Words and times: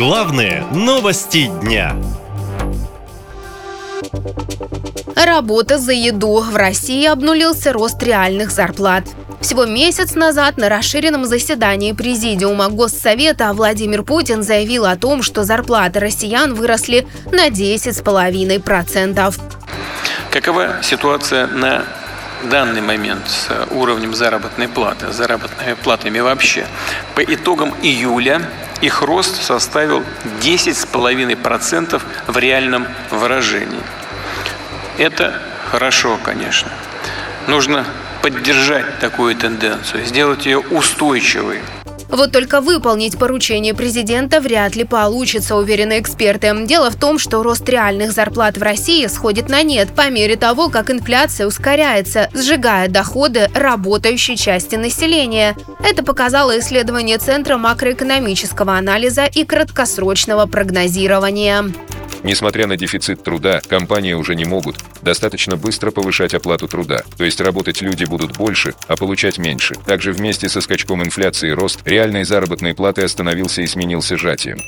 Главные 0.00 0.64
новости 0.72 1.50
дня. 1.60 1.94
Работа 5.14 5.76
за 5.76 5.92
еду. 5.92 6.40
В 6.40 6.56
России 6.56 7.04
обнулился 7.04 7.74
рост 7.74 8.02
реальных 8.02 8.50
зарплат. 8.50 9.04
Всего 9.42 9.66
месяц 9.66 10.14
назад 10.14 10.56
на 10.56 10.70
расширенном 10.70 11.26
заседании 11.26 11.92
Президиума 11.92 12.70
Госсовета 12.70 13.52
Владимир 13.52 14.02
Путин 14.02 14.42
заявил 14.42 14.86
о 14.86 14.96
том, 14.96 15.22
что 15.22 15.44
зарплаты 15.44 16.00
россиян 16.00 16.54
выросли 16.54 17.06
на 17.30 17.48
10,5%. 17.48 19.40
Какова 20.30 20.76
ситуация 20.82 21.46
на 21.46 21.84
данный 22.50 22.80
момент 22.80 23.28
с 23.28 23.50
уровнем 23.70 24.14
заработной 24.14 24.68
платы, 24.68 25.12
заработными 25.12 25.74
платами 25.74 26.20
вообще? 26.20 26.66
По 27.14 27.20
итогам 27.22 27.74
июля 27.82 28.40
их 28.80 29.02
рост 29.02 29.42
составил 29.42 30.02
10,5% 30.40 32.02
в 32.26 32.38
реальном 32.38 32.86
выражении. 33.10 33.82
Это 34.98 35.40
хорошо, 35.70 36.18
конечно. 36.22 36.70
Нужно 37.46 37.86
поддержать 38.22 38.98
такую 38.98 39.34
тенденцию, 39.34 40.04
сделать 40.04 40.46
ее 40.46 40.58
устойчивой. 40.58 41.60
Вот 42.10 42.32
только 42.32 42.60
выполнить 42.60 43.18
поручение 43.18 43.72
президента 43.72 44.40
вряд 44.40 44.74
ли 44.74 44.84
получится, 44.84 45.56
уверены 45.56 46.00
эксперты. 46.00 46.52
Дело 46.66 46.90
в 46.90 46.96
том, 46.96 47.18
что 47.18 47.42
рост 47.42 47.68
реальных 47.68 48.12
зарплат 48.12 48.58
в 48.58 48.62
России 48.62 49.06
сходит 49.06 49.48
на 49.48 49.62
нет 49.62 49.88
по 49.94 50.10
мере 50.10 50.36
того, 50.36 50.68
как 50.68 50.90
инфляция 50.90 51.46
ускоряется, 51.46 52.28
сжигая 52.34 52.88
доходы 52.88 53.48
работающей 53.54 54.36
части 54.36 54.74
населения. 54.74 55.56
Это 55.84 56.02
показало 56.02 56.58
исследование 56.58 57.18
Центра 57.18 57.56
макроэкономического 57.56 58.76
анализа 58.76 59.24
и 59.24 59.44
краткосрочного 59.44 60.46
прогнозирования. 60.46 61.72
Несмотря 62.22 62.66
на 62.66 62.76
дефицит 62.76 63.22
труда, 63.22 63.60
компании 63.68 64.12
уже 64.12 64.34
не 64.34 64.44
могут 64.44 64.76
достаточно 65.02 65.56
быстро 65.56 65.90
повышать 65.90 66.34
оплату 66.34 66.68
труда. 66.68 67.02
То 67.16 67.24
есть 67.24 67.40
работать 67.40 67.80
люди 67.80 68.04
будут 68.04 68.36
больше, 68.36 68.74
а 68.88 68.96
получать 68.96 69.38
меньше. 69.38 69.74
Также 69.86 70.12
вместе 70.12 70.48
со 70.48 70.60
скачком 70.60 71.02
инфляции 71.02 71.50
рост 71.50 71.80
реальной 71.86 72.24
заработной 72.24 72.74
платы 72.74 73.02
остановился 73.02 73.62
и 73.62 73.66
сменился 73.66 74.16
сжатием. 74.16 74.60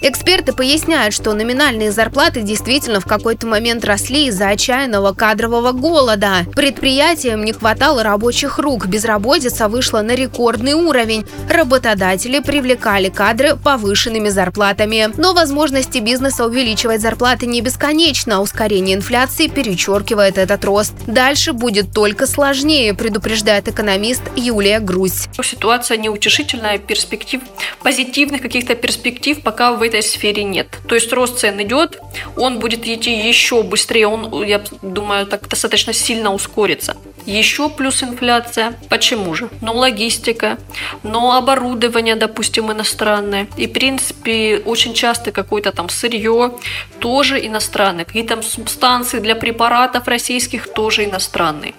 Эксперты 0.00 0.52
поясняют, 0.52 1.12
что 1.12 1.32
номинальные 1.32 1.90
зарплаты 1.90 2.42
действительно 2.42 3.00
в 3.00 3.04
какой-то 3.04 3.48
момент 3.48 3.84
росли 3.84 4.26
из-за 4.26 4.50
отчаянного 4.50 5.12
кадрового 5.12 5.72
голода. 5.72 6.46
Предприятиям 6.54 7.44
не 7.44 7.52
хватало 7.52 8.04
рабочих 8.04 8.58
рук, 8.60 8.86
безработица 8.86 9.66
вышла 9.66 10.02
на 10.02 10.14
рекордный 10.14 10.74
уровень. 10.74 11.26
Работодатели 11.50 12.38
привлекали 12.38 13.08
кадры 13.08 13.56
повышенными 13.56 14.28
зарплатами. 14.28 15.08
Но 15.16 15.34
возможности 15.34 15.98
бизнеса 15.98 16.46
увеличивать 16.46 17.00
зарплаты 17.00 17.46
не 17.46 17.60
бесконечно. 17.60 18.40
Ускорение 18.40 18.94
инфляции 18.94 19.48
перечеркивает 19.48 20.38
этот 20.38 20.64
рост. 20.64 20.92
Дальше 21.08 21.52
будет 21.52 21.92
только 21.92 22.28
сложнее, 22.28 22.94
предупреждает 22.94 23.66
экономист 23.66 24.22
Юлия 24.36 24.78
Грусь. 24.78 25.26
Ситуация 25.42 25.96
неутешительная, 25.96 26.78
перспектив, 26.78 27.40
позитивных 27.82 28.42
каких-то 28.42 28.76
перспектив 28.76 29.42
пока 29.42 29.72
в 29.72 29.87
этой 29.88 30.02
сфере 30.02 30.44
нет. 30.44 30.78
То 30.88 30.94
есть 30.94 31.12
рост 31.12 31.38
цен 31.38 31.60
идет, 31.62 31.98
он 32.36 32.58
будет 32.58 32.86
идти 32.86 33.10
еще 33.10 33.62
быстрее, 33.62 34.06
он, 34.06 34.44
я 34.44 34.62
думаю, 34.82 35.26
так 35.26 35.48
достаточно 35.48 35.92
сильно 35.92 36.32
ускорится. 36.32 36.96
Еще 37.28 37.68
плюс 37.68 38.02
инфляция. 38.02 38.72
Почему 38.88 39.34
же? 39.34 39.50
Ну, 39.60 39.74
логистика, 39.74 40.56
но 41.02 41.36
оборудование, 41.36 42.16
допустим, 42.16 42.72
иностранное. 42.72 43.48
И, 43.58 43.66
в 43.66 43.72
принципе, 43.74 44.62
очень 44.64 44.94
часто 44.94 45.30
какое-то 45.30 45.70
там 45.72 45.90
сырье 45.90 46.54
тоже 47.00 47.46
иностранное. 47.46 48.06
Какие-то 48.06 48.40
станции 48.42 49.18
для 49.18 49.34
препаратов 49.34 50.08
российских 50.08 50.72
тоже 50.72 51.04
иностранные. 51.04 51.74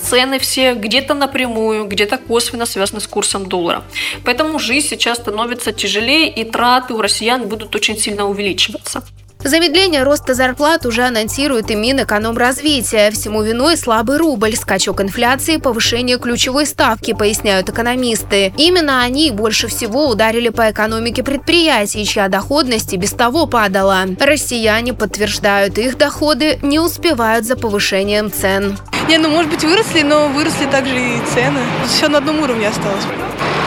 Цены 0.00 0.38
все 0.38 0.74
где-то 0.74 1.14
напрямую, 1.14 1.86
где-то 1.86 2.18
косвенно 2.18 2.64
связаны 2.64 3.00
с 3.00 3.08
курсом 3.08 3.48
доллара. 3.48 3.82
Поэтому 4.24 4.60
жизнь 4.60 4.86
сейчас 4.86 5.18
становится 5.18 5.72
тяжелее, 5.72 6.28
и 6.28 6.44
траты 6.44 6.94
у 6.94 7.02
россиян 7.02 7.48
будут 7.48 7.74
очень 7.74 7.98
сильно 7.98 8.28
увеличиваться. 8.28 9.02
Замедление 9.44 10.04
роста 10.04 10.34
зарплат 10.34 10.86
уже 10.86 11.02
анонсирует 11.02 11.70
и 11.72 11.74
Минэкономразвития. 11.74 13.10
Всему 13.10 13.42
виной 13.42 13.76
слабый 13.76 14.16
рубль, 14.18 14.54
скачок 14.54 15.00
инфляции, 15.00 15.56
повышение 15.56 16.18
ключевой 16.18 16.64
ставки, 16.64 17.12
поясняют 17.12 17.68
экономисты. 17.68 18.52
Именно 18.56 19.02
они 19.02 19.32
больше 19.32 19.66
всего 19.66 20.08
ударили 20.08 20.48
по 20.48 20.70
экономике 20.70 21.24
предприятий, 21.24 22.06
чья 22.06 22.28
доходность 22.28 22.92
и 22.92 22.96
без 22.96 23.10
того 23.10 23.46
падала. 23.46 24.04
Россияне 24.20 24.94
подтверждают, 24.94 25.76
их 25.76 25.98
доходы 25.98 26.58
не 26.62 26.78
успевают 26.78 27.44
за 27.44 27.56
повышением 27.56 28.30
цен. 28.30 28.78
Не, 29.08 29.18
ну 29.18 29.28
может 29.28 29.50
быть 29.50 29.64
выросли, 29.64 30.02
но 30.02 30.28
выросли 30.28 30.66
также 30.66 30.94
и 30.94 31.20
цены. 31.34 31.60
Все 31.88 32.08
на 32.08 32.18
одном 32.18 32.40
уровне 32.40 32.68
осталось 32.68 33.04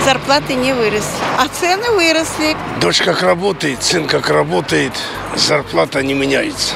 зарплаты 0.05 0.53
не 0.53 0.71
выросли, 0.71 1.09
а 1.39 1.47
цены 1.47 1.89
выросли. 1.89 2.55
Дочь 2.79 3.01
как 3.01 3.23
работает, 3.23 3.81
сын 3.83 4.07
как 4.07 4.29
работает, 4.29 4.93
зарплата 5.35 6.03
не 6.03 6.13
меняется. 6.13 6.75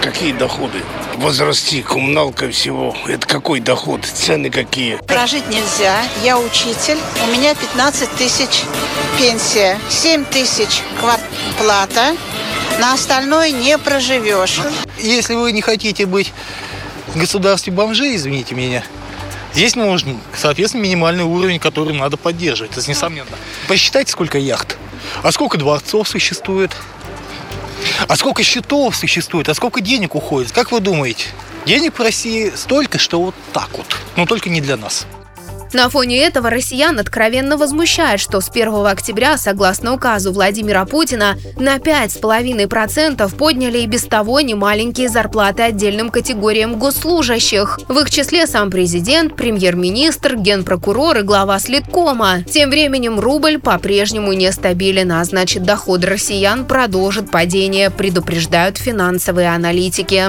Какие 0.00 0.32
доходы? 0.32 0.78
Возрасти, 1.16 1.82
коммуналка 1.82 2.50
всего. 2.50 2.96
Это 3.06 3.26
какой 3.26 3.60
доход? 3.60 4.06
Цены 4.06 4.48
какие? 4.48 4.96
Прожить 5.06 5.46
нельзя. 5.48 6.02
Я 6.24 6.38
учитель. 6.38 6.96
У 7.28 7.30
меня 7.30 7.54
15 7.54 8.10
тысяч 8.12 8.62
пенсия. 9.18 9.78
7 9.90 10.24
тысяч 10.24 10.80
квартплата. 10.98 12.16
На 12.78 12.94
остальное 12.94 13.50
не 13.50 13.76
проживешь. 13.76 14.60
Если 14.98 15.34
вы 15.34 15.52
не 15.52 15.60
хотите 15.60 16.06
быть 16.06 16.32
в 17.08 17.18
государстве 17.18 17.70
бомжей, 17.70 18.16
извините 18.16 18.54
меня, 18.54 18.82
Здесь 19.52 19.74
нужен, 19.76 20.18
соответственно, 20.34 20.82
минимальный 20.82 21.24
уровень, 21.24 21.58
который 21.58 21.94
надо 21.94 22.16
поддерживать. 22.16 22.76
Это 22.76 22.88
несомненно. 22.88 23.30
Посчитайте, 23.68 24.12
сколько 24.12 24.38
яхт, 24.38 24.76
а 25.22 25.32
сколько 25.32 25.58
дворцов 25.58 26.08
существует, 26.08 26.76
а 28.08 28.16
сколько 28.16 28.42
счетов 28.42 28.94
существует, 28.96 29.48
а 29.48 29.54
сколько 29.54 29.80
денег 29.80 30.14
уходит. 30.14 30.52
Как 30.52 30.72
вы 30.72 30.80
думаете? 30.80 31.26
Денег 31.66 31.98
в 31.98 32.02
России 32.02 32.52
столько, 32.54 32.98
что 32.98 33.20
вот 33.20 33.34
так 33.52 33.70
вот. 33.76 33.86
Но 34.16 34.26
только 34.26 34.48
не 34.48 34.60
для 34.60 34.76
нас. 34.76 35.06
На 35.72 35.88
фоне 35.88 36.18
этого 36.18 36.50
россиян 36.50 36.98
откровенно 36.98 37.56
возмущает, 37.56 38.18
что 38.18 38.40
с 38.40 38.48
1 38.48 38.86
октября, 38.86 39.38
согласно 39.38 39.94
указу 39.94 40.32
Владимира 40.32 40.84
Путина, 40.84 41.36
на 41.58 41.76
5,5% 41.76 43.36
подняли 43.36 43.78
и 43.78 43.86
без 43.86 44.02
того 44.04 44.40
немаленькие 44.40 45.08
зарплаты 45.08 45.62
отдельным 45.62 46.10
категориям 46.10 46.78
госслужащих. 46.78 47.78
В 47.88 47.98
их 47.98 48.10
числе 48.10 48.48
сам 48.48 48.70
президент, 48.70 49.36
премьер-министр, 49.36 50.36
генпрокурор 50.36 51.18
и 51.18 51.22
глава 51.22 51.60
Слиткома. 51.60 52.42
Тем 52.42 52.70
временем 52.70 53.20
рубль 53.20 53.58
по-прежнему 53.58 54.32
нестабилен, 54.32 55.12
а 55.12 55.24
значит 55.24 55.62
доходы 55.62 56.08
россиян 56.08 56.64
продолжат 56.64 57.30
падение, 57.30 57.90
предупреждают 57.90 58.76
финансовые 58.76 59.54
аналитики. 59.54 60.24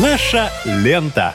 Наша 0.00 0.50
лента. 0.64 1.34